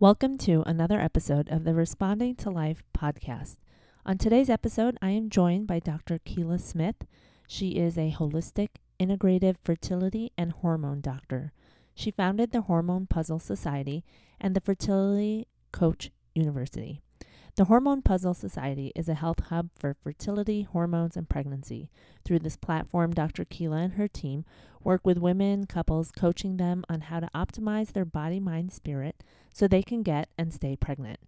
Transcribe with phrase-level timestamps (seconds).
[0.00, 3.56] Welcome to another episode of the Responding to Life podcast.
[4.06, 6.20] On today's episode, I am joined by Dr.
[6.20, 7.04] Kela Smith.
[7.48, 8.68] She is a holistic,
[9.00, 11.52] integrative fertility and hormone doctor.
[11.96, 14.04] She founded the Hormone Puzzle Society
[14.40, 17.02] and the Fertility Coach University.
[17.58, 21.90] The Hormone Puzzle Society is a health hub for fertility, hormones, and pregnancy.
[22.24, 23.44] Through this platform, Dr.
[23.44, 24.44] Kela and her team
[24.84, 29.66] work with women, couples, coaching them on how to optimize their body, mind, spirit so
[29.66, 31.18] they can get and stay pregnant,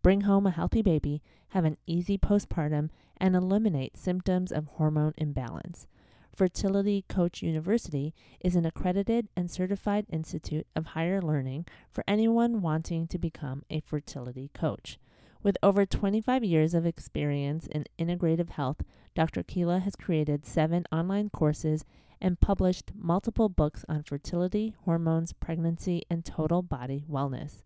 [0.00, 5.88] bring home a healthy baby, have an easy postpartum, and eliminate symptoms of hormone imbalance.
[6.32, 13.08] Fertility Coach University is an accredited and certified institute of higher learning for anyone wanting
[13.08, 14.96] to become a fertility coach.
[15.42, 18.82] With over 25 years of experience in integrative health,
[19.14, 19.42] Dr.
[19.42, 21.86] Kela has created seven online courses
[22.20, 27.62] and published multiple books on fertility, hormones, pregnancy, and total body wellness.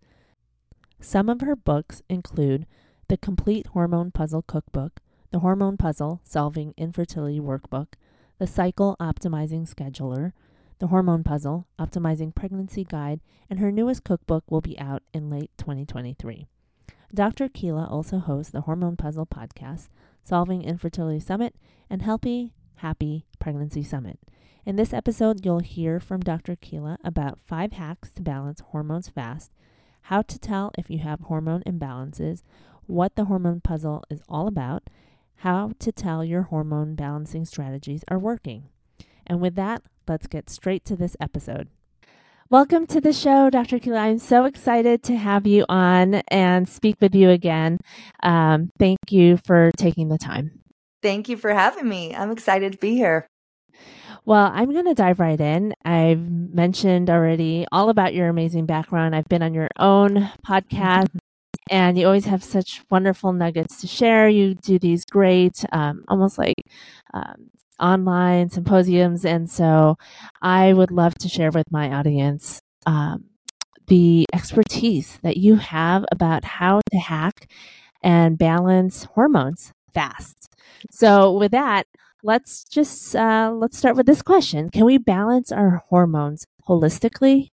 [1.01, 2.67] Some of her books include
[3.09, 5.01] The Complete Hormone Puzzle Cookbook,
[5.33, 7.95] The Hormone Puzzle Solving Infertility Workbook,
[8.39, 10.33] The Cycle Optimizing Scheduler,
[10.79, 15.51] The Hormone Puzzle Optimizing Pregnancy Guide, and her newest cookbook will be out in late
[15.59, 16.47] 2023.
[17.15, 17.49] Dr.
[17.49, 19.89] Kela also hosts the Hormone Puzzle podcast,
[20.25, 21.55] Solving Infertility Summit,
[21.89, 24.19] and Healthy, Happy Pregnancy Summit.
[24.67, 26.57] In this episode, you'll hear from Dr.
[26.57, 29.53] Kela about five hacks to balance hormones fast,
[30.03, 32.43] how to tell if you have hormone imbalances,
[32.87, 34.91] what the hormone puzzle is all about,
[35.37, 38.71] how to tell your hormone balancing strategies are working.
[39.25, 41.69] And with that, let's get straight to this episode.
[42.55, 43.81] Welcome to the show, Dr.
[43.81, 43.99] Kela.
[43.99, 47.79] I'm so excited to have you on and speak with you again.
[48.23, 50.63] Um, thank you for taking the time.
[51.03, 52.15] Thank you for having me.
[52.15, 53.27] I'm excited to be here.
[54.25, 55.75] Well, I'm going to dive right in.
[55.85, 59.17] I've mentioned already all about your amazing background.
[59.17, 61.09] I've been on your own podcast,
[61.73, 64.29] and you always have such wonderful nuggets to share.
[64.29, 66.63] You do these great, um, almost like
[67.15, 69.25] um, online symposiums.
[69.25, 69.97] And so
[70.43, 73.25] I would love to share with my audience um,
[73.87, 77.51] the expertise that you have about how to hack
[78.03, 80.51] and balance hormones fast.
[80.91, 81.87] So with that,
[82.23, 87.49] let's just uh, let's start with this question: Can we balance our hormones holistically?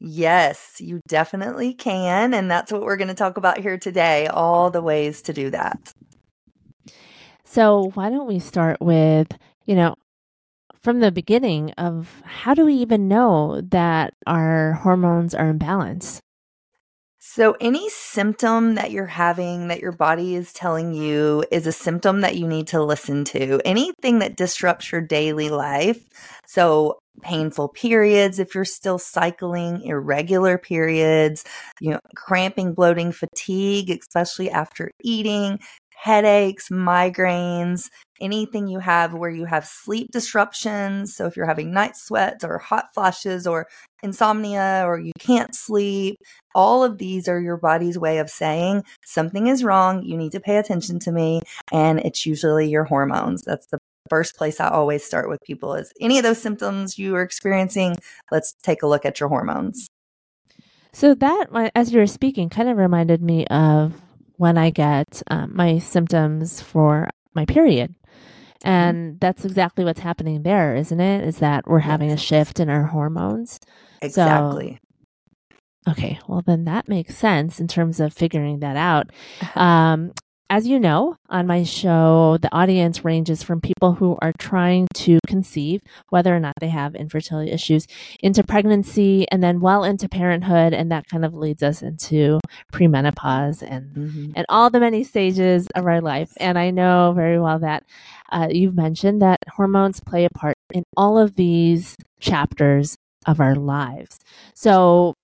[0.00, 4.26] Yes, you definitely can, and that's what we're going to talk about here today.
[4.26, 5.92] All the ways to do that.
[7.44, 9.28] So why don't we start with
[9.72, 9.94] you know,
[10.82, 16.20] from the beginning of how do we even know that our hormones are in balance?
[17.18, 22.20] So, any symptom that you're having that your body is telling you is a symptom
[22.20, 23.62] that you need to listen to.
[23.64, 26.04] Anything that disrupts your daily life.
[26.46, 31.44] So, painful periods, if you're still cycling, irregular periods,
[31.80, 35.60] you know, cramping, bloating, fatigue, especially after eating,
[36.02, 37.88] headaches, migraines,
[38.20, 41.14] anything you have where you have sleep disruptions.
[41.14, 43.68] So if you're having night sweats or hot flashes or
[44.02, 46.16] insomnia or you can't sleep,
[46.56, 50.02] all of these are your body's way of saying something is wrong.
[50.02, 51.40] You need to pay attention to me.
[51.70, 53.42] And it's usually your hormones.
[53.42, 53.78] That's the
[54.10, 57.94] first place I always start with people is any of those symptoms you are experiencing,
[58.32, 59.86] let's take a look at your hormones.
[60.92, 64.01] So that, as you were speaking, kind of reminded me of
[64.42, 67.94] when I get um, my symptoms for my period.
[67.94, 68.68] Mm-hmm.
[68.68, 71.24] And that's exactly what's happening there, isn't it?
[71.24, 73.60] Is that we're having a shift in our hormones.
[74.00, 74.80] Exactly.
[75.86, 79.10] So, okay, well, then that makes sense in terms of figuring that out.
[79.54, 80.10] Um,
[80.52, 85.18] as you know, on my show, the audience ranges from people who are trying to
[85.26, 85.80] conceive,
[86.10, 87.86] whether or not they have infertility issues,
[88.20, 90.74] into pregnancy and then well into parenthood.
[90.74, 92.38] And that kind of leads us into
[92.70, 94.32] premenopause and, mm-hmm.
[94.36, 96.34] and all the many stages of our life.
[96.36, 97.84] And I know very well that
[98.30, 103.54] uh, you've mentioned that hormones play a part in all of these chapters of our
[103.54, 104.18] lives.
[104.54, 105.14] So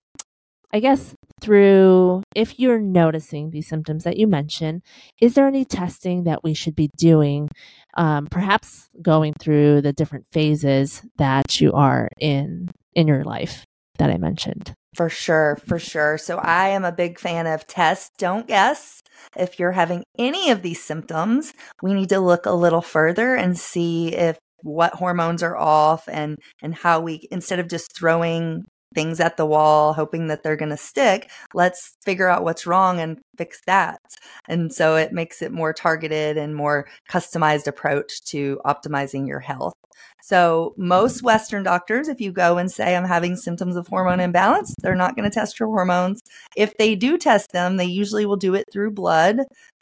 [0.73, 4.83] I guess through if you're noticing these symptoms that you mentioned,
[5.21, 7.49] is there any testing that we should be doing?
[7.97, 13.65] Um, perhaps going through the different phases that you are in in your life
[13.99, 14.75] that I mentioned.
[14.95, 16.19] For sure, for sure.
[16.19, 19.03] So I am a big fan of test, don't guess.
[19.37, 21.53] If you're having any of these symptoms,
[21.83, 26.37] we need to look a little further and see if what hormones are off and
[26.63, 28.65] and how we instead of just throwing
[28.95, 31.31] things at the wall, hoping that they're going to stick.
[31.55, 34.01] Let's figure out what's wrong and fix that.
[34.49, 39.75] And so it makes it more targeted and more customized approach to optimizing your health.
[40.23, 44.75] So most Western doctors, if you go and say, I'm having symptoms of hormone imbalance,
[44.81, 46.21] they're not going to test your hormones.
[46.57, 49.39] If they do test them, they usually will do it through blood.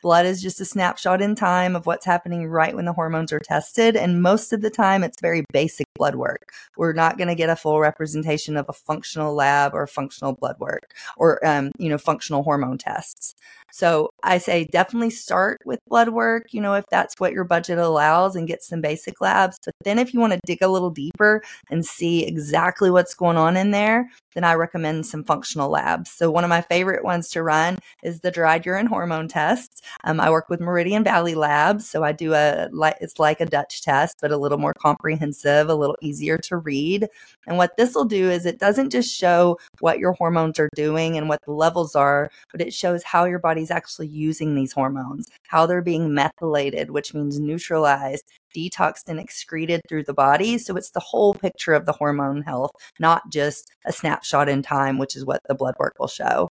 [0.06, 3.41] Blood is just a snapshot in time of what's happening right when the hormones are
[3.41, 3.97] tested.
[3.97, 6.53] And most of the time, it's very basic blood work.
[6.76, 10.61] We're not going to get a full representation of a functional lab or functional blood
[10.61, 13.35] work or, um, you know, functional hormone tests.
[13.73, 17.79] So I say definitely start with blood work, you know, if that's what your budget
[17.79, 19.58] allows and get some basic labs.
[19.64, 23.37] But then if you want to dig a little deeper and see exactly what's going
[23.37, 26.10] on in there, then I recommend some functional labs.
[26.10, 29.82] So one of my favorite ones to run is the dried urine hormone test.
[30.04, 32.68] Um, I work with Meridian Valley Labs, so I do a
[33.00, 37.08] it's like a Dutch test, but a little more comprehensive, a little easier to read.
[37.46, 41.16] And what this will do is it doesn't just show what your hormones are doing
[41.16, 45.28] and what the levels are, but it shows how your body's actually using these hormones,
[45.48, 50.58] how they're being methylated, which means neutralized, detoxed, and excreted through the body.
[50.58, 54.99] So it's the whole picture of the hormone health, not just a snapshot in time,
[54.99, 56.49] which is what the blood work will show.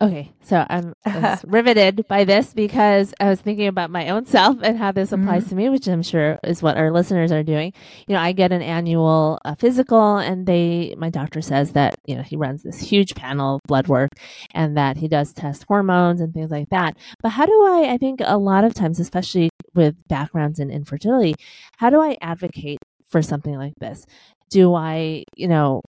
[0.00, 0.94] Okay, so I'm
[1.44, 5.42] riveted by this because I was thinking about my own self and how this applies
[5.42, 5.48] mm-hmm.
[5.48, 7.72] to me, which I'm sure is what our listeners are doing.
[8.06, 12.14] You know, I get an annual uh, physical, and they, my doctor says that you
[12.14, 14.10] know he runs this huge panel of blood work,
[14.54, 16.96] and that he does test hormones and things like that.
[17.20, 17.88] But how do I?
[17.94, 21.34] I think a lot of times, especially with backgrounds in infertility,
[21.76, 22.78] how do I advocate
[23.08, 24.06] for something like this?
[24.48, 25.82] Do I, you know,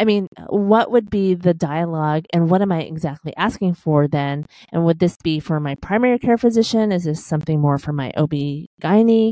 [0.00, 4.46] I mean, what would be the dialogue and what am I exactly asking for then?
[4.72, 6.90] And would this be for my primary care physician?
[6.90, 8.32] Is this something more for my OB
[8.80, 9.30] gynae?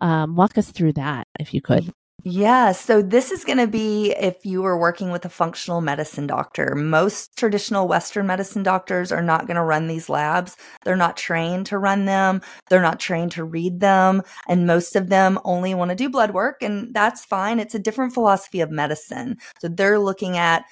[0.00, 1.92] Um, walk us through that if you could.
[2.24, 6.26] Yeah, so this is going to be if you are working with a functional medicine
[6.26, 6.74] doctor.
[6.74, 10.56] Most traditional Western medicine doctors are not going to run these labs.
[10.84, 14.22] They're not trained to run them, they're not trained to read them.
[14.48, 17.60] And most of them only want to do blood work, and that's fine.
[17.60, 19.36] It's a different philosophy of medicine.
[19.60, 20.64] So they're looking at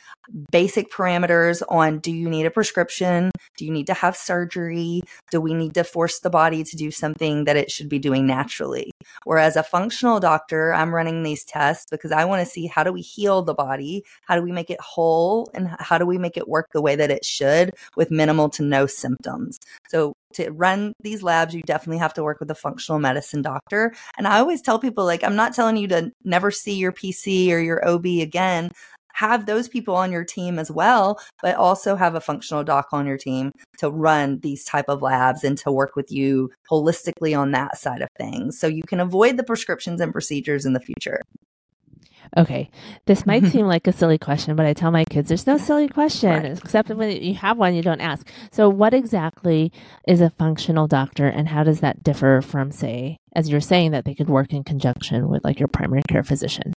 [0.51, 3.31] basic parameters on do you need a prescription?
[3.57, 5.03] Do you need to have surgery?
[5.31, 8.27] Do we need to force the body to do something that it should be doing
[8.27, 8.91] naturally?
[9.25, 12.93] Whereas a functional doctor, I'm running these tests because I want to see how do
[12.93, 14.05] we heal the body?
[14.23, 15.51] How do we make it whole?
[15.55, 18.63] And how do we make it work the way that it should with minimal to
[18.63, 19.59] no symptoms?
[19.89, 23.95] So to run these labs, you definitely have to work with a functional medicine doctor.
[24.19, 27.51] And I always tell people, like, I'm not telling you to never see your PC
[27.51, 28.71] or your OB again
[29.17, 33.07] have those people on your team as well, but also have a functional doc on
[33.07, 37.51] your team to run these type of labs and to work with you holistically on
[37.51, 38.59] that side of things.
[38.59, 41.23] So you can avoid the prescriptions and procedures in the future.
[42.37, 42.69] Okay,
[43.07, 45.89] this might seem like a silly question, but I tell my kids there's no silly
[45.89, 46.59] question, right.
[46.59, 48.29] except when you have one, you don't ask.
[48.51, 49.73] So, what exactly
[50.07, 54.05] is a functional doctor, and how does that differ from, say, as you're saying, that
[54.05, 56.75] they could work in conjunction with like your primary care physician?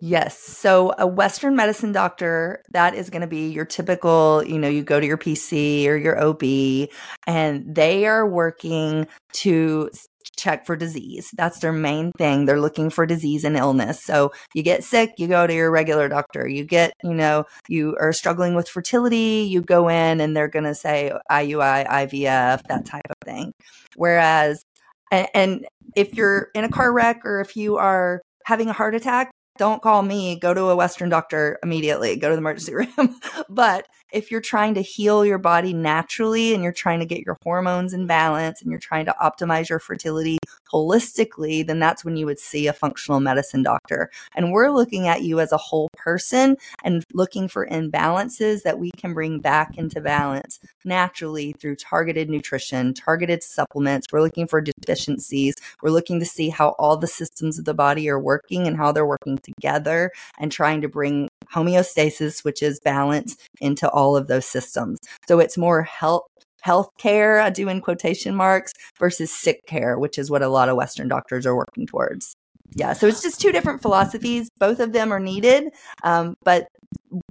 [0.00, 0.38] Yes.
[0.38, 4.82] So a Western medicine doctor, that is going to be your typical, you know, you
[4.84, 6.88] go to your PC or your OB
[7.26, 9.90] and they are working to
[10.36, 11.30] check for disease.
[11.36, 12.44] That's their main thing.
[12.44, 14.02] They're looking for disease and illness.
[14.04, 16.46] So you get sick, you go to your regular doctor.
[16.46, 20.64] You get, you know, you are struggling with fertility, you go in and they're going
[20.64, 23.52] to say IUI, IVF, that type of thing.
[23.96, 24.62] Whereas,
[25.10, 25.66] and, and
[25.96, 29.82] if you're in a car wreck or if you are having a heart attack, don't
[29.82, 33.20] call me, go to a Western doctor immediately, go to the emergency room.
[33.48, 37.36] but if you're trying to heal your body naturally and you're trying to get your
[37.42, 40.38] hormones in balance and you're trying to optimize your fertility
[40.72, 44.10] holistically, then that's when you would see a functional medicine doctor.
[44.34, 48.90] And we're looking at you as a whole person and looking for imbalances that we
[48.96, 54.06] can bring back into balance naturally through targeted nutrition, targeted supplements.
[54.12, 55.54] We're looking for deficiencies.
[55.82, 58.92] We're looking to see how all the systems of the body are working and how
[58.92, 64.46] they're working together and trying to bring homeostasis, which is balance, into all of those
[64.46, 64.98] systems.
[65.26, 66.22] So it's more health
[66.62, 70.68] health care, I do in quotation marks, versus sick care, which is what a lot
[70.68, 72.34] of Western doctors are working towards.
[72.74, 74.50] Yeah, so it's just two different philosophies.
[74.58, 75.70] Both of them are needed,
[76.02, 76.66] um, but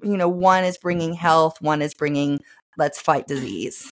[0.01, 2.39] you know, one is bringing health, one is bringing
[2.77, 3.89] let's fight disease.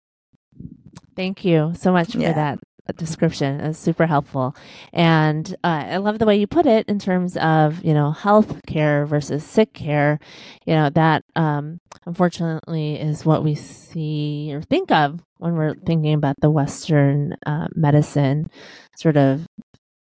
[1.16, 2.30] Thank you so much yeah.
[2.30, 2.58] for that
[2.96, 4.54] description is super helpful.
[4.92, 8.60] And uh, I love the way you put it in terms of, you know, health
[8.66, 10.18] care versus sick care.
[10.66, 16.14] You know, that um, unfortunately is what we see or think of when we're thinking
[16.14, 18.50] about the Western uh, medicine
[18.96, 19.46] sort of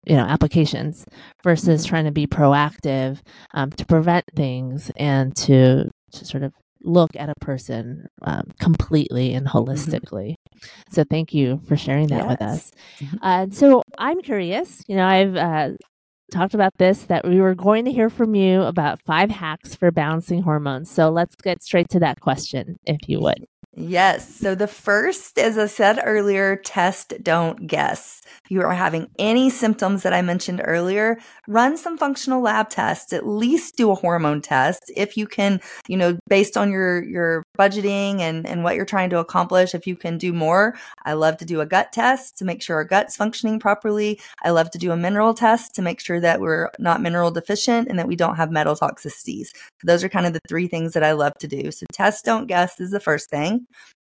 [0.06, 1.04] you know applications
[1.44, 3.20] versus trying to be proactive
[3.52, 9.34] um, to prevent things and to, to sort of look at a person um, completely
[9.34, 9.58] and mm-hmm.
[9.58, 10.34] holistically.
[10.34, 10.92] Mm-hmm.
[10.92, 12.28] So thank you for sharing that yes.
[12.28, 12.72] with us.
[13.00, 13.16] Mm-hmm.
[13.22, 14.82] Uh, so I'm curious.
[14.88, 15.70] You know, I've uh,
[16.30, 19.90] talked about this that we were going to hear from you about five hacks for
[19.90, 20.90] balancing hormones.
[20.90, 23.44] So let's get straight to that question, if you would.
[23.76, 24.34] Yes.
[24.34, 28.20] So the first, as I said earlier, test, don't guess.
[28.44, 33.12] If you are having any symptoms that I mentioned earlier, run some functional lab tests.
[33.12, 34.90] At least do a hormone test.
[34.96, 39.10] If you can, you know, based on your your budgeting and, and what you're trying
[39.10, 40.74] to accomplish, if you can do more,
[41.04, 44.20] I love to do a gut test to make sure our gut's functioning properly.
[44.42, 47.86] I love to do a mineral test to make sure that we're not mineral deficient
[47.88, 49.50] and that we don't have metal toxicities.
[49.84, 51.70] Those are kind of the three things that I love to do.
[51.70, 53.59] So test, don't guess is the first thing.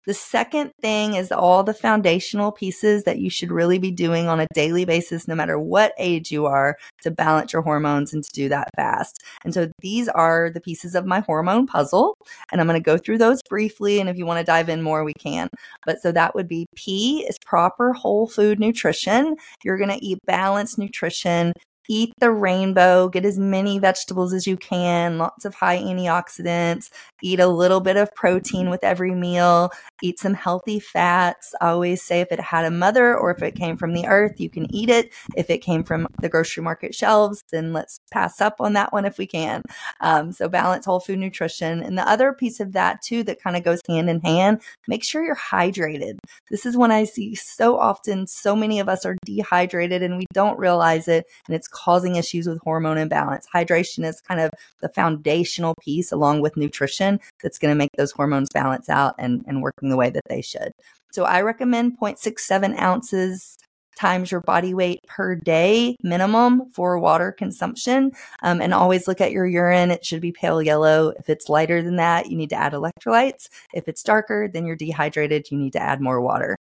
[0.06, 4.40] The second thing is all the foundational pieces that you should really be doing on
[4.40, 8.30] a daily basis, no matter what age you are, to balance your hormones and to
[8.32, 9.24] do that fast.
[9.44, 12.16] And so these are the pieces of my hormone puzzle.
[12.52, 14.00] And I'm going to go through those briefly.
[14.00, 15.48] And if you want to dive in more, we can.
[15.86, 19.36] But so that would be P is proper whole food nutrition.
[19.64, 21.52] You're going to eat balanced nutrition
[21.88, 26.90] eat the rainbow, get as many vegetables as you can, lots of high antioxidants,
[27.22, 31.54] eat a little bit of protein with every meal, eat some healthy fats.
[31.62, 34.40] I always say if it had a mother or if it came from the earth,
[34.40, 35.14] you can eat it.
[35.36, 39.06] If it came from the grocery market shelves, then let's pass up on that one
[39.06, 39.62] if we can.
[40.02, 41.82] Um, so balance whole food nutrition.
[41.82, 45.04] And the other piece of that too, that kind of goes hand in hand, make
[45.04, 46.18] sure you're hydrated.
[46.50, 50.26] This is when I see so often, so many of us are dehydrated and we
[50.34, 51.26] don't realize it.
[51.48, 53.46] And it's causing issues with hormone imbalance.
[53.54, 54.50] Hydration is kind of
[54.82, 59.44] the foundational piece along with nutrition that's going to make those hormones balance out and,
[59.46, 60.72] and working the way that they should.
[61.12, 63.58] So I recommend 0.67 ounces
[63.98, 68.12] times your body weight per day minimum for water consumption.
[68.42, 69.92] Um, and always look at your urine.
[69.92, 71.14] It should be pale yellow.
[71.18, 73.48] If it's lighter than that, you need to add electrolytes.
[73.74, 75.50] If it's darker, then you're dehydrated.
[75.52, 76.58] You need to add more water.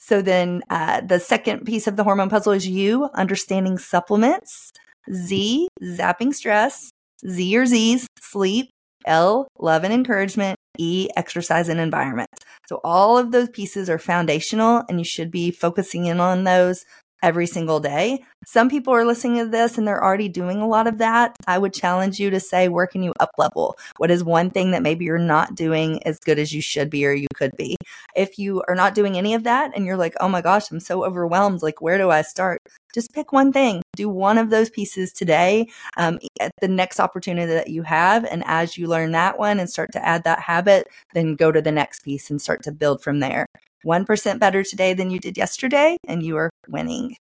[0.00, 4.70] So then uh, the second piece of the hormone puzzle is you understanding supplements.
[5.12, 6.90] Z, zapping stress.
[7.28, 8.70] Z or Z's, sleep.
[9.06, 10.56] L, love and encouragement.
[10.78, 12.30] E, exercise and environment.
[12.66, 16.84] So all of those pieces are foundational and you should be focusing in on those
[17.22, 18.24] every single day.
[18.46, 21.36] Some people are listening to this and they're already doing a lot of that.
[21.46, 23.76] I would challenge you to say, where can you up level?
[23.98, 27.06] What is one thing that maybe you're not doing as good as you should be
[27.06, 27.76] or you could be?
[28.16, 30.80] If you are not doing any of that and you're like, oh my gosh, I'm
[30.80, 32.62] so overwhelmed, like, where do I start?
[32.94, 37.52] Just pick one thing, do one of those pieces today um, at the next opportunity
[37.52, 38.24] that you have.
[38.24, 41.62] And as you learn that one and start to add that habit, then go to
[41.62, 43.46] the next piece and start to build from there.
[43.86, 47.16] 1% better today than you did yesterday and you are winning.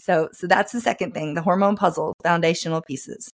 [0.00, 3.30] So so that's the second thing, the hormone puzzle, foundational pieces.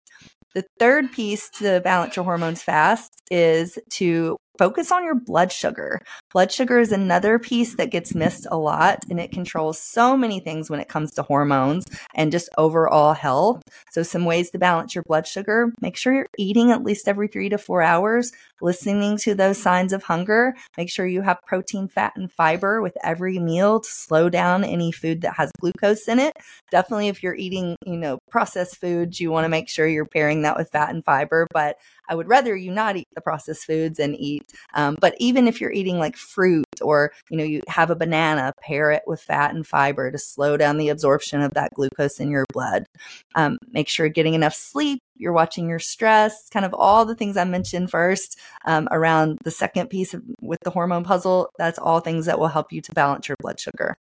[0.56, 6.02] The third piece to balance your hormones fast is to focus on your blood sugar.
[6.34, 10.42] Blood sugar is another piece that gets missed a lot and it controls so many
[10.42, 13.64] things when it comes to hormones and just overall health.
[13.92, 17.30] So, some ways to balance your blood sugar make sure you're eating at least every
[17.30, 20.54] three to four hours, listening to those signs of hunger.
[20.78, 24.92] Make sure you have protein, fat, and fiber with every meal to slow down any
[24.92, 26.36] food that has glucose in it.
[26.70, 30.42] Definitely, if you're eating, you know, processed foods, you want to make sure you're pairing
[30.42, 31.48] that with fat and fiber.
[31.54, 31.78] But
[32.10, 34.49] I would rather you not eat the processed foods and eat.
[34.74, 38.54] Um, but even if you're eating like fruit or, you know, you have a banana,
[38.62, 42.30] pair it with fat and fiber to slow down the absorption of that glucose in
[42.30, 42.86] your blood.
[43.36, 45.00] Um, make sure you're getting enough sleep.
[45.16, 49.52] You're watching your stress, kind of all the things I mentioned first um, around the
[49.52, 51.50] second piece of, with the hormone puzzle.
[51.58, 53.98] That's all things that will help you to balance your blood sugar.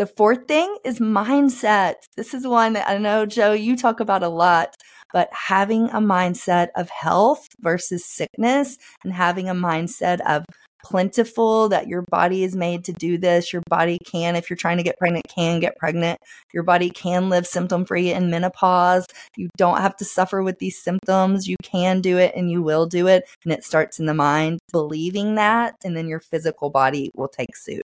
[0.00, 1.96] The fourth thing is mindset.
[2.16, 4.74] This is one that I know, Joe, you talk about a lot,
[5.12, 10.46] but having a mindset of health versus sickness and having a mindset of
[10.82, 13.52] plentiful, that your body is made to do this.
[13.52, 16.18] Your body can, if you're trying to get pregnant, can get pregnant.
[16.54, 19.04] Your body can live symptom free in menopause.
[19.36, 21.46] You don't have to suffer with these symptoms.
[21.46, 23.24] You can do it and you will do it.
[23.44, 27.54] And it starts in the mind, believing that, and then your physical body will take
[27.54, 27.82] suit.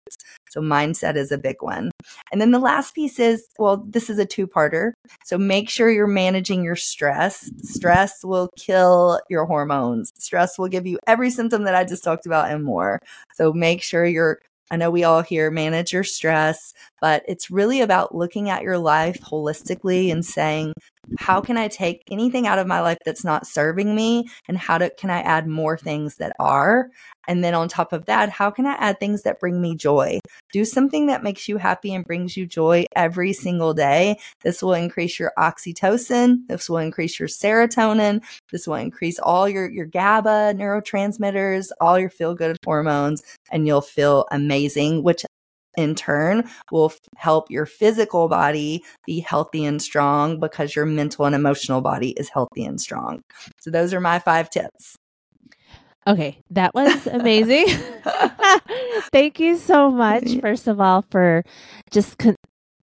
[0.57, 1.91] So, mindset is a big one.
[2.33, 4.93] And then the last piece is well, this is a two parter.
[5.25, 7.51] So, make sure you're managing your stress.
[7.59, 12.27] Stress will kill your hormones, stress will give you every symptom that I just talked
[12.27, 13.01] about and more.
[13.35, 17.83] So make sure you're I know we all here manage your stress, but it's really
[17.83, 20.73] about looking at your life holistically and saying,
[21.19, 24.79] how can I take anything out of my life that's not serving me and how
[24.79, 26.91] to, can I add more things that are?
[27.29, 30.21] And then on top of that, how can I add things that bring me joy?
[30.53, 34.19] Do something that makes you happy and brings you joy every single day.
[34.43, 36.47] This will increase your oxytocin.
[36.49, 38.23] This will increase your serotonin.
[38.53, 43.81] This will increase all your, your GABA neurotransmitters, all your feel good hormones, and you'll
[43.81, 45.25] feel amazing, which
[45.77, 51.25] in turn will f- help your physical body be healthy and strong because your mental
[51.25, 53.23] and emotional body is healthy and strong.
[53.61, 54.97] So, those are my five tips.
[56.07, 57.67] Okay, that was amazing.
[59.13, 61.43] Thank you so much, first of all, for
[61.91, 62.37] just con-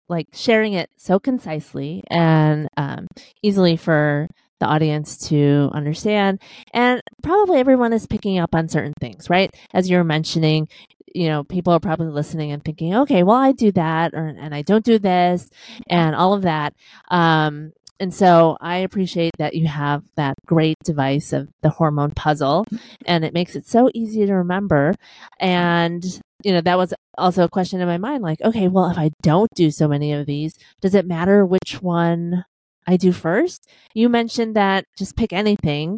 [0.10, 3.08] like sharing it so concisely and um,
[3.42, 4.28] easily for
[4.60, 6.42] the audience to understand.
[6.74, 9.54] And probably everyone is picking up on certain things, right?
[9.74, 10.68] As you were mentioning,
[11.14, 14.54] you know, people are probably listening and thinking, okay, well, I do that, or and
[14.54, 15.50] I don't do this,
[15.90, 16.74] and all of that.
[17.10, 22.66] Um, and so I appreciate that you have that great device of the hormone puzzle,
[23.06, 24.94] and it makes it so easy to remember.
[25.40, 26.04] And
[26.44, 29.12] you know, that was also a question in my mind, like, okay, well, if I
[29.22, 32.44] don't do so many of these, does it matter which one
[32.88, 33.68] I do first?
[33.94, 35.98] You mentioned that just pick anything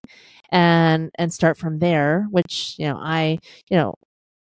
[0.49, 3.39] and and start from there, which you know, I
[3.69, 3.95] you know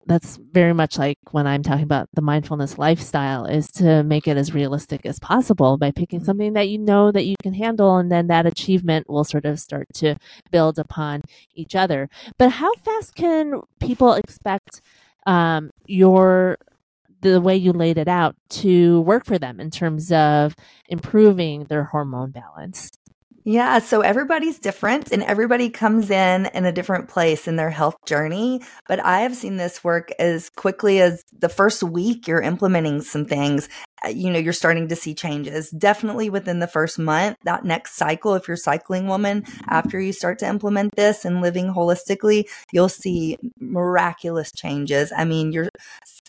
[0.07, 4.37] that's very much like when I'm talking about the mindfulness lifestyle is to make it
[4.37, 8.09] as realistic as possible by picking something that you know that you can handle and
[8.11, 10.15] then that achievement will sort of start to
[10.49, 11.21] build upon
[11.55, 12.09] each other.
[12.37, 14.81] But how fast can people expect
[15.25, 16.57] um, your
[17.21, 20.55] the way you laid it out to work for them in terms of
[20.87, 22.91] improving their hormone balance?
[23.49, 27.95] Yeah, so everybody's different and everybody comes in in a different place in their health
[28.05, 28.61] journey.
[28.89, 33.23] But I have seen this work as quickly as the first week you're implementing some
[33.23, 33.69] things.
[34.05, 35.69] Uh, you know, you're starting to see changes.
[35.71, 40.39] Definitely within the first month, that next cycle, if you're cycling woman, after you start
[40.39, 45.11] to implement this and living holistically, you'll see miraculous changes.
[45.15, 45.69] I mean, you're,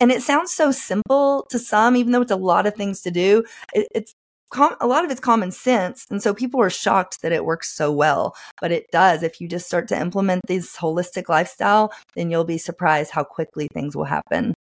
[0.00, 3.10] and it sounds so simple to some, even though it's a lot of things to
[3.10, 3.44] do.
[3.74, 4.14] It, it's
[4.50, 6.06] com- a lot of it's common sense.
[6.10, 9.22] And so people are shocked that it works so well, but it does.
[9.22, 13.68] If you just start to implement this holistic lifestyle, then you'll be surprised how quickly
[13.72, 14.54] things will happen.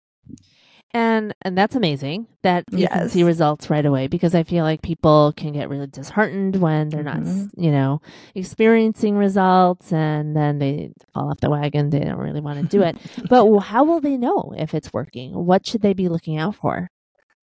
[0.94, 2.92] And and that's amazing that you yes.
[2.92, 6.88] can see results right away because I feel like people can get really disheartened when
[6.88, 7.40] they're mm-hmm.
[7.40, 8.00] not, you know,
[8.36, 11.90] experiencing results and then they fall off the wagon.
[11.90, 12.97] They don't really want to do it.
[13.28, 15.32] but how will they know if it's working?
[15.32, 16.88] What should they be looking out for?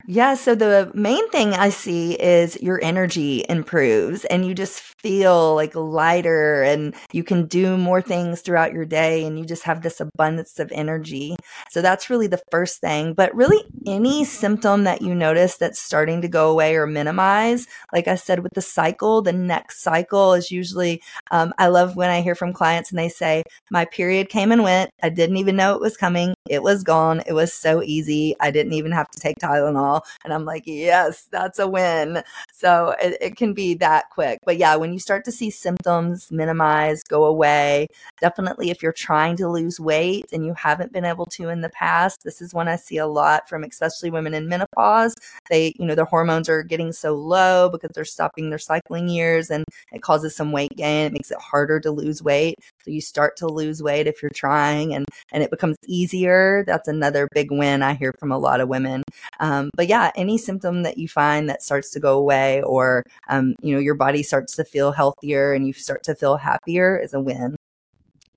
[0.07, 0.33] Yeah.
[0.33, 5.75] So the main thing I see is your energy improves and you just feel like
[5.75, 9.99] lighter and you can do more things throughout your day and you just have this
[9.99, 11.35] abundance of energy.
[11.69, 13.13] So that's really the first thing.
[13.13, 18.07] But really, any symptom that you notice that's starting to go away or minimize, like
[18.07, 22.21] I said with the cycle, the next cycle is usually, um, I love when I
[22.21, 24.89] hear from clients and they say, My period came and went.
[25.03, 26.33] I didn't even know it was coming.
[26.49, 27.21] It was gone.
[27.27, 28.35] It was so easy.
[28.39, 29.90] I didn't even have to take Tylenol.
[30.23, 32.23] And I'm like, yes, that's a win.
[32.61, 34.37] So it, it can be that quick.
[34.45, 37.87] But yeah, when you start to see symptoms minimize, go away,
[38.19, 41.69] definitely if you're trying to lose weight and you haven't been able to in the
[41.69, 45.15] past, this is one I see a lot from especially women in menopause.
[45.49, 49.49] They, you know, their hormones are getting so low because they're stopping their cycling years
[49.49, 51.07] and it causes some weight gain.
[51.07, 52.59] It makes it harder to lose weight.
[52.85, 56.63] So you start to lose weight if you're trying and, and it becomes easier.
[56.67, 59.01] That's another big win I hear from a lot of women.
[59.39, 63.55] Um, but yeah, any symptom that you find that starts to go away or, um,
[63.61, 67.13] you know, your body starts to feel healthier and you start to feel happier is
[67.13, 67.55] a win.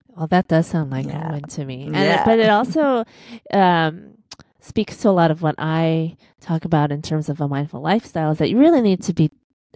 [0.09, 1.31] Well, that does sound like yeah.
[1.31, 1.87] a win to me.
[1.87, 2.20] And yeah.
[2.20, 3.05] it, but it also
[3.53, 4.14] um,
[4.61, 8.31] speaks to a lot of what I talk about in terms of a mindful lifestyle
[8.31, 9.31] is that you really need to be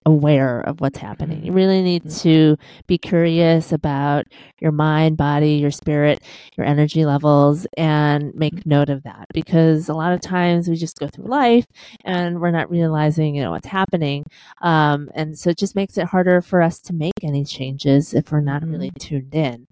[0.07, 1.45] aware of what's happening.
[1.45, 2.19] You really need mm-hmm.
[2.21, 2.57] to
[2.87, 4.27] be curious about
[4.61, 6.23] your mind, body, your spirit,
[6.57, 8.71] your energy levels, and make mm-hmm.
[8.71, 11.67] note of that because a lot of times we just go through life
[12.05, 14.25] and we're not realizing, you know, what's happening.
[14.63, 18.33] Um, and so it just makes it harder for us to make any changes if
[18.33, 19.09] we're not really mm-hmm.
[19.09, 19.67] tuned in.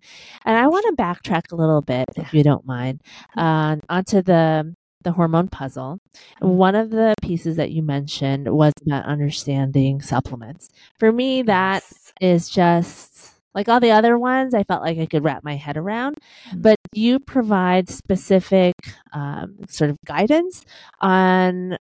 [0.45, 3.01] And I want to backtrack a little bit, if you don't mind,
[3.37, 5.99] uh, onto the the hormone puzzle.
[6.41, 10.69] One of the pieces that you mentioned was about understanding supplements.
[10.99, 11.85] For me, that
[12.21, 15.79] is just like all the other ones, I felt like I could wrap my head
[15.79, 16.17] around.
[16.49, 16.61] Mm-hmm.
[16.61, 18.75] But you provide specific
[19.13, 20.65] um, sort of guidance
[21.01, 21.79] on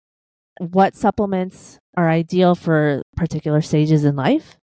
[0.58, 4.58] what supplements are ideal for particular stages in life?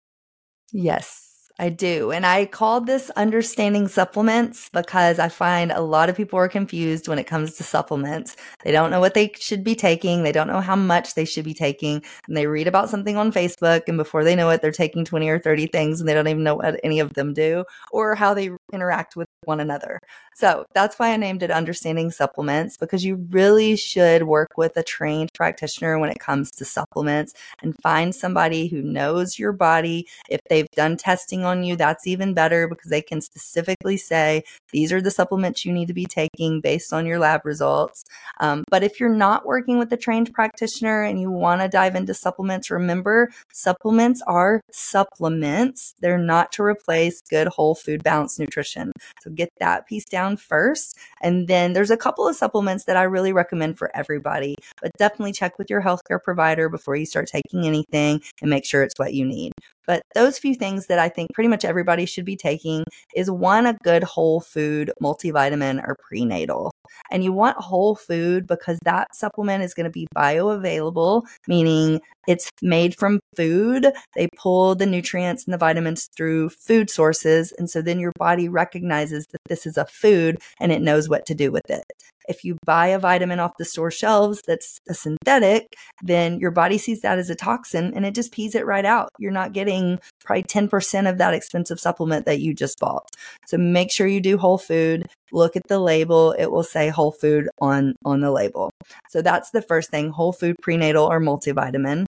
[0.71, 1.28] Yes.
[1.61, 2.12] I do.
[2.12, 7.09] And I called this understanding supplements because I find a lot of people are confused
[7.09, 8.37] when it comes to supplements.
[8.64, 10.23] They don't know what they should be taking.
[10.23, 12.05] They don't know how much they should be taking.
[12.29, 15.29] And they read about something on Facebook and before they know it, they're taking 20
[15.29, 18.35] or 30 things and they don't even know what any of them do or how
[18.35, 20.01] they interact with one another.
[20.35, 24.85] So that's why I named it Understanding Supplements because you really should work with a
[24.85, 30.07] trained practitioner when it comes to supplements and find somebody who knows your body.
[30.29, 34.92] If they've done testing on you, that's even better because they can specifically say, these
[34.92, 38.05] are the supplements you need to be taking based on your lab results.
[38.38, 41.96] Um, but if you're not working with a trained practitioner and you want to dive
[41.96, 45.96] into supplements, remember supplements are supplements.
[46.01, 48.92] They're not to replace good whole food balanced nutrition.
[49.20, 50.97] So get that piece down first.
[51.21, 55.33] And then there's a couple of supplements that I really recommend for everybody, but definitely
[55.33, 59.14] check with your healthcare provider before you start taking anything and make sure it's what
[59.14, 59.53] you need.
[59.88, 62.85] But those few things that I think pretty much everybody should be taking
[63.17, 66.73] is one, a good whole food multivitamin or prenatal.
[67.11, 72.51] And you want whole food because that supplement is going to be bioavailable, meaning it's
[72.61, 73.88] made from food.
[74.14, 77.53] They pull the nutrients and the vitamins through food sources.
[77.53, 81.25] And so then your body recognizes that this is a food and it knows what
[81.27, 81.85] to do with it.
[82.29, 86.77] If you buy a vitamin off the store shelves that's a synthetic, then your body
[86.77, 89.09] sees that as a toxin and it just pees it right out.
[89.19, 93.09] You're not getting probably 10% of that expensive supplement that you just bought.
[93.47, 95.09] So make sure you do whole food.
[95.33, 96.33] Look at the label.
[96.33, 98.71] It will say whole food on, on the label.
[99.09, 102.05] So that's the first thing, whole food prenatal or multivitamin.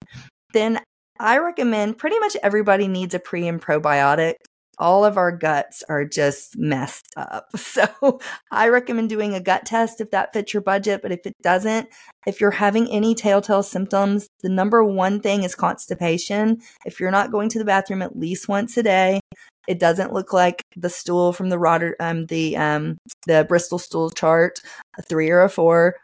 [0.53, 0.79] Then
[1.19, 4.35] I recommend pretty much everybody needs a pre and probiotic
[4.79, 7.49] all of our guts are just messed up.
[7.69, 8.19] So
[8.51, 11.01] I recommend doing a gut test if that fits your budget.
[11.01, 11.87] But if it doesn't,
[12.25, 16.61] if you're having any telltale symptoms, the number one thing is constipation.
[16.85, 19.19] If you're not going to the bathroom at least once a day,
[19.67, 24.09] it doesn't look like the stool from the Rotter, um, the um, the Bristol stool
[24.09, 24.59] chart,
[24.97, 25.95] a three or a four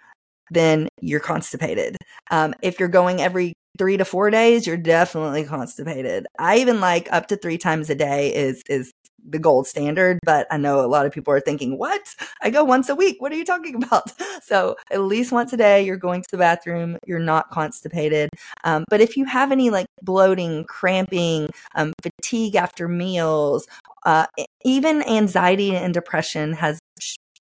[0.52, 1.98] then you're constipated.
[2.30, 6.28] Um, if you're going every three to four days, you're definitely constipated.
[6.40, 8.92] I even like up to three times a day is is
[9.28, 12.16] the gold standard, but I know a lot of people are thinking, what?
[12.42, 13.20] I go once a week.
[13.20, 14.12] What are you talking about?
[14.44, 16.98] So at least once a day, you're going to the bathroom.
[17.06, 18.30] You're not constipated.
[18.64, 23.68] Um, but if you have any like bloating, cramping, um, fatigue after meals,
[24.06, 24.28] uh,
[24.64, 26.80] even anxiety and depression has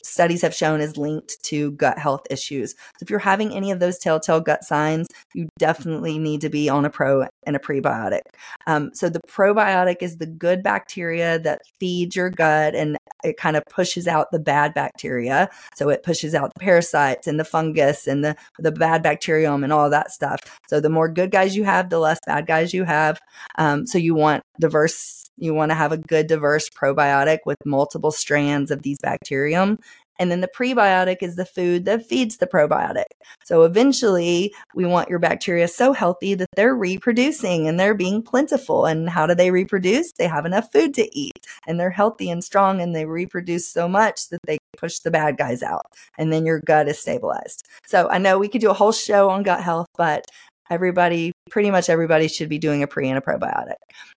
[0.05, 2.73] studies have shown is linked to gut health issues.
[2.73, 6.69] So if you're having any of those telltale gut signs, you definitely need to be
[6.69, 8.23] on a pro and a prebiotic.
[8.67, 13.57] Um, so the probiotic is the good bacteria that feeds your gut and it kind
[13.57, 15.49] of pushes out the bad bacteria.
[15.75, 19.73] So it pushes out the parasites and the fungus and the, the bad bacterium and
[19.73, 20.41] all that stuff.
[20.69, 23.21] So the more good guys you have, the less bad guys you have.
[23.57, 28.13] Um, so you want diverse you want to have a good diverse probiotic with multiple
[28.13, 29.79] strands of these bacterium
[30.19, 33.05] and then the prebiotic is the food that feeds the probiotic.
[33.45, 38.87] So eventually, we want your bacteria so healthy that they're reproducing and they're being plentiful.
[38.87, 40.13] And how do they reproduce?
[40.13, 43.89] They have enough food to eat and they're healthy and strong and they reproduce so
[43.89, 45.87] much that they push the bad guys out.
[46.19, 47.67] And then your gut is stabilized.
[47.87, 50.27] So I know we could do a whole show on gut health, but
[50.71, 53.77] everybody, pretty much everybody should be doing a pre and a probiotic.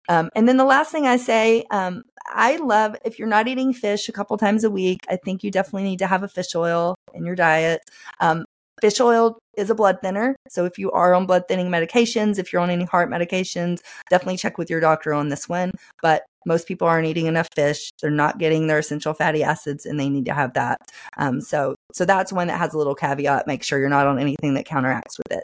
[0.09, 3.73] Um, and then the last thing I say, um, I love if you're not eating
[3.73, 6.55] fish a couple times a week, I think you definitely need to have a fish
[6.55, 7.81] oil in your diet.
[8.19, 8.45] Um,
[8.81, 10.35] fish oil is a blood thinner.
[10.49, 14.37] So if you are on blood thinning medications, if you're on any heart medications, definitely
[14.37, 15.71] check with your doctor on this one.
[16.01, 17.91] But most people aren't eating enough fish.
[18.01, 20.79] They're not getting their essential fatty acids and they need to have that.
[21.17, 23.47] Um, so, so that's one that has a little caveat.
[23.47, 25.43] Make sure you're not on anything that counteracts with it.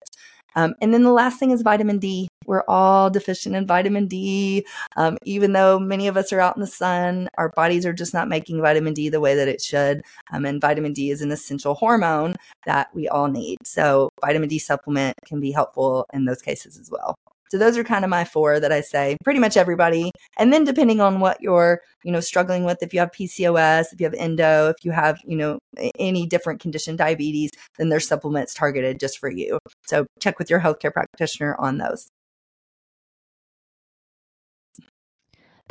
[0.56, 2.28] Um, and then the last thing is vitamin D.
[2.46, 4.66] We're all deficient in vitamin D.
[4.98, 8.14] Um, even though many of us are out in the sun, our bodies are just
[8.14, 10.02] not making vitamin D the way that it should.
[10.32, 12.36] Um, and vitamin D is an essential hormone
[12.66, 13.60] that we all need.
[13.66, 17.16] So, vitamin D supplement can be helpful in those cases as well.
[17.52, 20.10] So those are kind of my four that I say pretty much everybody.
[20.38, 24.00] And then depending on what you're, you know, struggling with, if you have PCOS, if
[24.00, 25.60] you have endo, if you have, you know,
[26.00, 29.60] any different condition, diabetes, then there's supplements targeted just for you.
[29.86, 32.08] So check with your healthcare practitioner on those.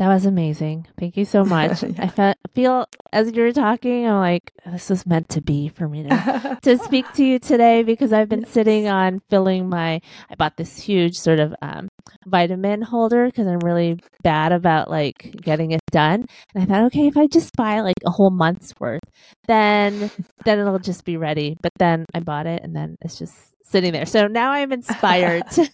[0.01, 0.87] That was amazing.
[0.99, 1.83] Thank you so much.
[1.83, 1.91] yeah.
[1.99, 5.91] I fe- feel as you were talking, I'm like, this was meant to be for
[5.91, 8.51] me to, to speak to you today because I've been yes.
[8.51, 11.89] sitting on filling my, I bought this huge sort of um,
[12.27, 16.25] vitamin holder because I'm really bad about like getting it done.
[16.55, 19.03] And I thought, okay, if I just buy like a whole month's worth,
[19.49, 20.11] then,
[20.47, 21.59] then it'll just be ready.
[21.61, 24.07] But then I bought it and then it's just sitting there.
[24.07, 25.69] So now I'm inspired to,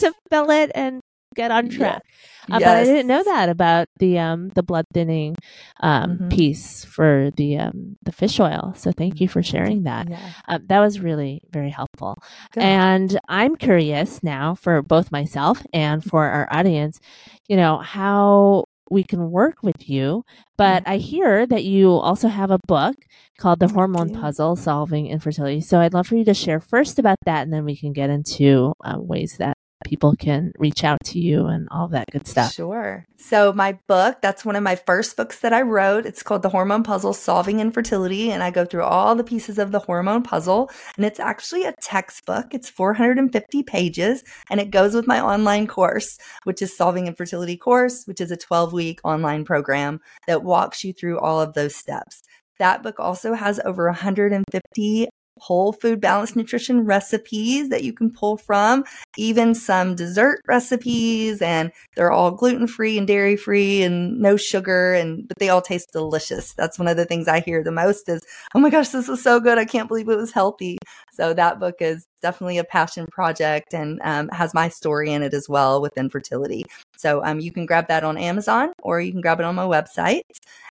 [0.00, 1.00] to fill it and
[1.34, 1.76] get on Yeah.
[1.76, 2.02] track.
[2.50, 5.34] Uh, But I didn't know that about the um the blood thinning
[5.80, 6.30] um Mhm.
[6.30, 8.72] piece for the um the fish oil.
[8.76, 10.08] So thank you for sharing that.
[10.08, 10.18] Yeah.
[10.48, 12.16] Um, that was really very helpful.
[12.52, 12.62] Good.
[12.62, 17.00] And I'm curious now for both myself and for our audience,
[17.48, 20.24] you know, how we can work with you.
[20.58, 22.94] But I hear that you also have a book
[23.38, 24.10] called The Hormone.
[24.20, 25.60] Puzzle Solving Infertility.
[25.62, 28.10] So I'd love for you to share first about that, and then we can get
[28.10, 29.53] into uh, ways that
[29.84, 32.52] people can reach out to you and all that good stuff.
[32.52, 33.04] Sure.
[33.16, 36.04] So, my book, that's one of my first books that I wrote.
[36.04, 38.30] It's called The Hormone Puzzle Solving Infertility.
[38.30, 40.70] And I go through all the pieces of the hormone puzzle.
[40.96, 44.24] And it's actually a textbook, it's 450 pages.
[44.50, 48.36] And it goes with my online course, which is Solving Infertility Course, which is a
[48.36, 52.22] 12 week online program that walks you through all of those steps.
[52.58, 55.08] That book also has over 150
[55.44, 58.82] whole food balanced nutrition recipes that you can pull from,
[59.18, 64.94] even some dessert recipes, and they're all gluten free and dairy free and no sugar,
[64.94, 66.54] and but they all taste delicious.
[66.54, 68.22] That's one of the things I hear the most is,
[68.54, 69.58] "Oh my gosh, this is so good!
[69.58, 70.78] I can't believe it was healthy."
[71.12, 75.34] So that book is definitely a passion project and um, has my story in it
[75.34, 76.64] as well with infertility.
[76.96, 79.64] So um, you can grab that on Amazon or you can grab it on my
[79.64, 80.22] website.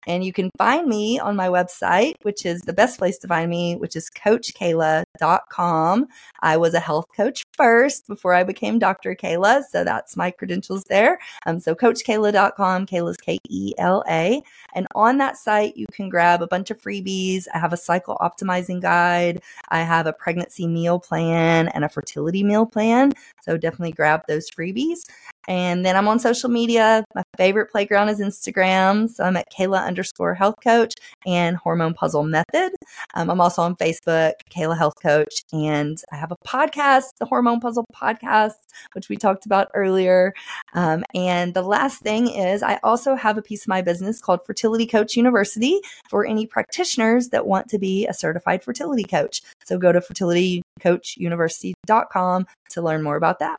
[0.07, 3.49] And you can find me on my website, which is the best place to find
[3.49, 6.07] me, which is coachkela.com.
[6.41, 9.13] I was a health coach first before I became Dr.
[9.15, 9.63] Kela.
[9.69, 11.19] So that's my credentials there.
[11.45, 14.41] Um, so coachkela.com, Kela's K E L A.
[14.73, 17.45] And on that site, you can grab a bunch of freebies.
[17.53, 22.43] I have a cycle optimizing guide, I have a pregnancy meal plan, and a fertility
[22.43, 23.11] meal plan.
[23.41, 25.09] So definitely grab those freebies.
[25.47, 27.05] And then I'm on social media.
[27.15, 29.09] My favorite playground is Instagram.
[29.09, 32.71] So I'm at Kela underscore health coach and hormone puzzle method.
[33.13, 35.43] Um, I'm also on Facebook, Kela Health Coach.
[35.53, 38.55] And I have a podcast, the Hormone Puzzle Podcast,
[38.93, 40.33] which we talked about earlier.
[40.73, 44.45] Um, and the last thing is I also have a piece of my business called
[44.45, 45.79] Fertility Coach University
[46.09, 49.41] for any practitioners that want to be a certified fertility coach.
[49.65, 53.57] So go to fertilitycoachuniversity.com to learn more about that.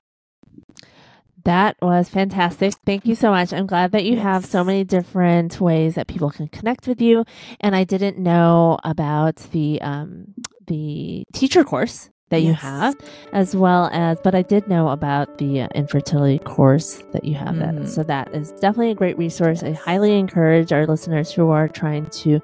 [1.44, 2.74] That was fantastic.
[2.84, 3.52] Thank you so much.
[3.52, 7.24] I'm glad that you have so many different ways that people can connect with you.
[7.60, 10.34] And I didn't know about the um,
[10.66, 12.94] the teacher course that you have,
[13.32, 17.54] as well as, but I did know about the uh, infertility course that you have.
[17.54, 17.78] Mhm.
[17.82, 19.62] That so that is definitely a great resource.
[19.62, 22.40] I highly encourage our listeners who are trying to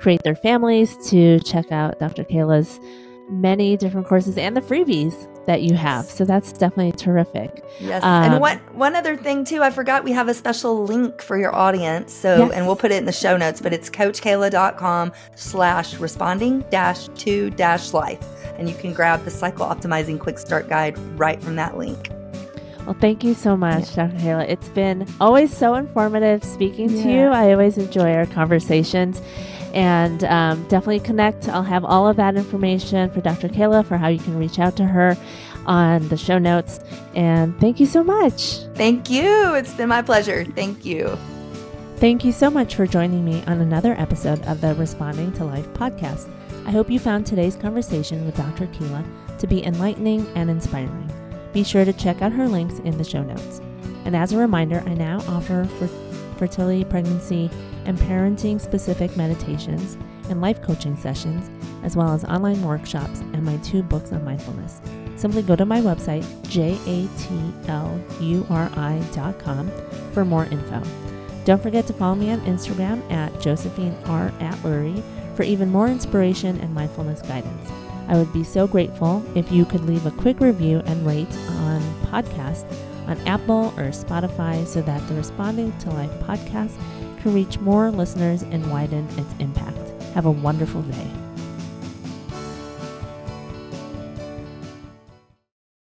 [0.00, 2.24] create their families to check out Dr.
[2.24, 2.80] Kela's
[3.28, 5.14] many different courses and the freebies
[5.46, 6.04] that you have.
[6.04, 7.64] So that's definitely terrific.
[7.80, 8.02] Yes.
[8.02, 11.36] Um, and one one other thing too, I forgot we have a special link for
[11.38, 12.12] your audience.
[12.12, 12.52] So Yes.
[12.52, 17.50] and we'll put it in the show notes, but it's coachkela.com slash responding dash to
[17.50, 18.22] dash life.
[18.58, 22.10] And you can grab the cycle optimizing quick start guide right from that link.
[22.86, 24.16] Well, thank you so much, Dr.
[24.16, 24.48] Kela.
[24.48, 27.20] It's been always so informative speaking to you.
[27.28, 29.20] I always enjoy our conversations
[29.72, 31.48] and um, definitely connect.
[31.48, 33.48] I'll have all of that information for Dr.
[33.48, 35.16] Kela for how you can reach out to her
[35.66, 36.80] on the show notes.
[37.14, 38.60] And thank you so much.
[38.74, 39.54] Thank you.
[39.54, 40.44] It's been my pleasure.
[40.44, 41.16] Thank you.
[41.96, 45.68] Thank you so much for joining me on another episode of the Responding to Life
[45.74, 46.30] podcast.
[46.66, 48.66] I hope you found today's conversation with Dr.
[48.68, 49.04] Kela
[49.38, 51.10] to be enlightening and inspiring.
[51.52, 53.60] Be sure to check out her links in the show notes.
[54.04, 55.88] And as a reminder, I now offer fer-
[56.38, 57.50] fertility, pregnancy,
[57.84, 59.96] and parenting specific meditations
[60.28, 61.50] and life coaching sessions,
[61.82, 64.80] as well as online workshops and my two books on mindfulness.
[65.16, 66.90] Simply go to my website, jatluri.com,
[70.12, 70.82] for more info.
[71.44, 74.30] Don't forget to follow me on Instagram at Josephine R.
[74.40, 75.02] Atluri
[75.36, 77.70] for even more inspiration and mindfulness guidance.
[78.08, 81.80] I would be so grateful if you could leave a quick review and rate on
[82.06, 82.66] podcast
[83.06, 86.76] on Apple or Spotify so that the Responding to Life podcast
[87.20, 89.76] can reach more listeners and widen its impact.
[90.14, 91.19] Have a wonderful day.